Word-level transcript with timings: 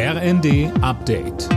RND 0.00 0.70
Update. 0.80 1.48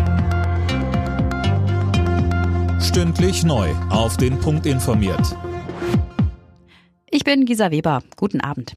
Stündlich 2.82 3.44
neu. 3.44 3.70
Auf 3.92 4.18
den 4.18 4.40
Punkt 4.40 4.66
informiert. 4.66 5.38
Ich 7.12 7.24
bin 7.24 7.46
Gisa 7.46 7.70
Weber. 7.70 8.02
Guten 8.16 8.42
Abend. 8.42 8.74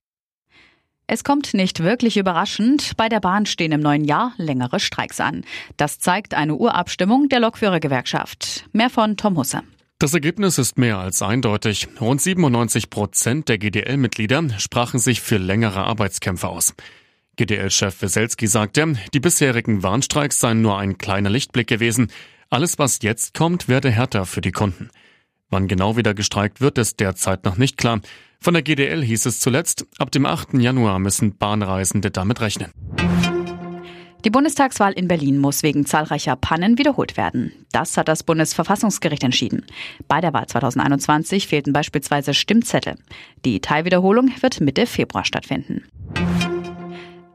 Es 1.06 1.24
kommt 1.24 1.54
nicht 1.54 1.82
wirklich 1.82 2.18
überraschend. 2.18 2.94
Bei 2.98 3.08
der 3.08 3.20
Bahn 3.20 3.46
stehen 3.46 3.72
im 3.72 3.80
neuen 3.80 4.04
Jahr 4.04 4.34
längere 4.36 4.80
Streiks 4.80 5.18
an. 5.18 5.44
Das 5.78 5.98
zeigt 5.98 6.34
eine 6.34 6.56
Urabstimmung 6.56 7.30
der 7.30 7.40
Lokführergewerkschaft. 7.40 8.68
Mehr 8.74 8.90
von 8.90 9.16
Tom 9.16 9.38
Husse. 9.38 9.62
Das 9.98 10.12
Ergebnis 10.12 10.58
ist 10.58 10.76
mehr 10.76 10.98
als 10.98 11.22
eindeutig. 11.22 11.88
Rund 12.02 12.20
97 12.20 12.90
Prozent 12.90 13.48
der 13.48 13.56
GDL-Mitglieder 13.56 14.58
sprachen 14.58 14.98
sich 14.98 15.22
für 15.22 15.38
längere 15.38 15.84
Arbeitskämpfe 15.84 16.48
aus. 16.48 16.74
GDL-Chef 17.36 18.00
Weselski 18.02 18.46
sagte, 18.46 18.94
die 19.12 19.20
bisherigen 19.20 19.82
Warnstreiks 19.82 20.40
seien 20.40 20.62
nur 20.62 20.78
ein 20.78 20.98
kleiner 20.98 21.30
Lichtblick 21.30 21.66
gewesen. 21.66 22.10
Alles, 22.50 22.78
was 22.78 23.00
jetzt 23.02 23.34
kommt, 23.34 23.68
werde 23.68 23.90
härter 23.90 24.26
für 24.26 24.40
die 24.40 24.52
Kunden. 24.52 24.90
Wann 25.50 25.68
genau 25.68 25.96
wieder 25.96 26.14
gestreikt 26.14 26.60
wird, 26.60 26.78
ist 26.78 27.00
derzeit 27.00 27.44
noch 27.44 27.56
nicht 27.56 27.76
klar. 27.76 28.00
Von 28.40 28.54
der 28.54 28.62
GDL 28.62 29.02
hieß 29.02 29.26
es 29.26 29.40
zuletzt, 29.40 29.86
ab 29.98 30.10
dem 30.10 30.26
8. 30.26 30.54
Januar 30.54 30.98
müssen 30.98 31.36
Bahnreisende 31.36 32.10
damit 32.10 32.40
rechnen. 32.40 32.70
Die 34.24 34.30
Bundestagswahl 34.30 34.92
in 34.92 35.06
Berlin 35.06 35.38
muss 35.38 35.62
wegen 35.62 35.84
zahlreicher 35.84 36.34
Pannen 36.36 36.78
wiederholt 36.78 37.18
werden. 37.18 37.52
Das 37.72 37.98
hat 37.98 38.08
das 38.08 38.22
Bundesverfassungsgericht 38.22 39.22
entschieden. 39.22 39.66
Bei 40.08 40.22
der 40.22 40.32
Wahl 40.32 40.46
2021 40.46 41.46
fehlten 41.46 41.74
beispielsweise 41.74 42.32
Stimmzettel. 42.32 42.94
Die 43.44 43.60
Teilwiederholung 43.60 44.30
wird 44.40 44.62
Mitte 44.62 44.86
Februar 44.86 45.26
stattfinden. 45.26 45.84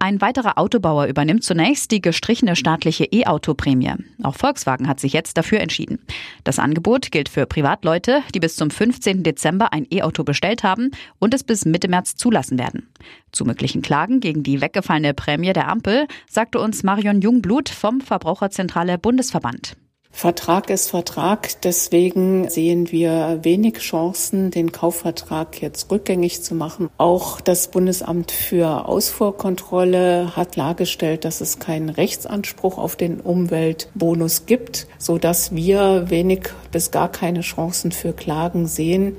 Ein 0.02 0.22
weiterer 0.22 0.58
Autobauer 0.58 1.08
übernimmt 1.08 1.44
zunächst 1.44 1.92
die 1.92 2.00
gestrichene 2.00 2.56
staatliche 2.56 3.04
E-Auto-Prämie. 3.04 3.96
Auch 4.24 4.36
Volkswagen 4.36 4.88
hat 4.88 5.02
sich 5.02 5.12
jetzt 5.12 5.38
dafür 5.38 5.60
entschieden. 5.60 6.00
Das 6.46 6.58
Angebot 6.58 7.12
gilt 7.12 7.28
für 7.28 7.46
Privatleute, 7.46 8.22
die 8.34 8.40
bis 8.40 8.56
zum 8.56 8.72
15. 8.72 9.24
Dezember 9.24 9.74
ein 9.74 9.86
E-Auto 9.92 10.24
bestellt 10.24 10.64
haben 10.64 10.92
und 11.20 11.34
es 11.34 11.44
bis 11.44 11.66
Mitte 11.66 11.90
März 11.90 12.16
zulassen 12.16 12.58
werden. 12.58 12.88
Zu 13.34 13.44
möglichen 13.44 13.82
Klagen 13.82 14.22
gegen 14.22 14.42
die 14.42 14.62
weggefallene 14.62 15.14
Prämie 15.14 15.52
der 15.52 15.68
Ampel 15.68 16.08
sagte 16.30 16.60
uns 16.60 16.84
Marion 16.84 17.20
Jungblut 17.20 17.68
vom 17.68 18.00
Verbraucherzentrale 18.00 18.98
Bundesverband. 18.98 19.76
Vertrag 20.12 20.70
ist 20.70 20.90
Vertrag. 20.90 21.62
Deswegen 21.62 22.50
sehen 22.50 22.92
wir 22.92 23.40
wenig 23.44 23.78
Chancen, 23.78 24.52
den 24.52 24.72
Kaufvertrag 24.72 25.62
jetzt 25.62 25.90
rückgängig 25.92 26.44
zu 26.44 26.56
machen. 26.56 26.90
Auch 26.98 27.40
das 27.40 27.70
Bundesamt 27.70 28.32
für 28.32 28.86
Ausfuhrkontrolle 28.86 30.36
hat 30.36 30.54
klargestellt, 30.54 31.24
dass 31.24 31.42
es 31.42 31.60
keinen 31.60 31.90
Rechtsanspruch 31.90 32.78
auf 32.78 32.96
den 32.96 33.22
Umweltbonus 33.22 34.46
gibt, 34.46 34.88
so 34.98 35.18
dass 35.18 35.56
wir 35.56 36.10
wenig 36.10 36.50
bis 36.72 36.92
gar 36.92 37.12
keine 37.12 37.42
Chancen 37.42 37.92
für 37.92 38.12
Klagen 38.12 38.68
sehen. 38.68 39.16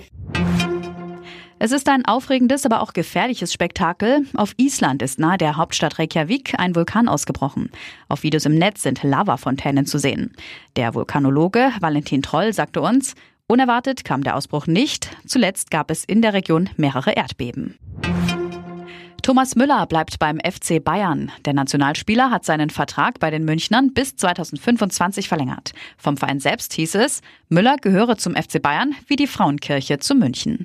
Es 1.62 1.72
ist 1.72 1.90
ein 1.90 2.06
aufregendes, 2.06 2.64
aber 2.64 2.80
auch 2.80 2.94
gefährliches 2.94 3.52
Spektakel. 3.52 4.24
Auf 4.34 4.54
Island 4.56 5.02
ist 5.02 5.18
nahe 5.18 5.36
der 5.36 5.58
Hauptstadt 5.58 5.98
Reykjavik 5.98 6.58
ein 6.58 6.74
Vulkan 6.74 7.06
ausgebrochen. 7.06 7.70
Auf 8.08 8.22
Videos 8.22 8.46
im 8.46 8.54
Netz 8.54 8.80
sind 8.80 9.02
Lavafontänen 9.02 9.84
zu 9.84 9.98
sehen. 9.98 10.32
Der 10.76 10.94
Vulkanologe 10.94 11.70
Valentin 11.78 12.22
Troll 12.22 12.54
sagte 12.54 12.80
uns, 12.80 13.14
unerwartet 13.46 14.06
kam 14.06 14.24
der 14.24 14.36
Ausbruch 14.36 14.68
nicht. 14.68 15.14
Zuletzt 15.26 15.70
gab 15.70 15.90
es 15.90 16.02
in 16.02 16.22
der 16.22 16.32
Region 16.32 16.70
mehrere 16.78 17.12
Erdbeben. 17.12 17.78
Thomas 19.20 19.54
Müller 19.54 19.84
bleibt 19.84 20.18
beim 20.18 20.38
FC 20.38 20.82
Bayern. 20.82 21.30
Der 21.44 21.52
Nationalspieler 21.52 22.30
hat 22.30 22.46
seinen 22.46 22.70
Vertrag 22.70 23.20
bei 23.20 23.30
den 23.30 23.44
Münchnern 23.44 23.92
bis 23.92 24.16
2025 24.16 25.28
verlängert. 25.28 25.72
Vom 25.98 26.16
Verein 26.16 26.40
selbst 26.40 26.72
hieß 26.72 26.94
es, 26.94 27.20
Müller 27.50 27.76
gehöre 27.76 28.16
zum 28.16 28.34
FC 28.34 28.62
Bayern 28.62 28.94
wie 29.08 29.16
die 29.16 29.26
Frauenkirche 29.26 29.98
zu 29.98 30.14
München. 30.14 30.64